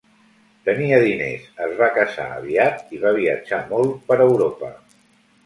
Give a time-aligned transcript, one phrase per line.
[0.69, 4.73] Tenia diners, es va casar aviat i va viatjar molt per Europa.